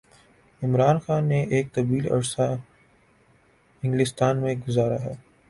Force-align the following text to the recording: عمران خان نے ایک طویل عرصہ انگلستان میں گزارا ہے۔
عمران 0.61 0.97
خان 0.99 1.23
نے 1.25 1.41
ایک 1.43 1.73
طویل 1.73 2.11
عرصہ 2.11 2.47
انگلستان 3.83 4.41
میں 4.41 4.55
گزارا 4.67 4.99
ہے۔ 5.01 5.13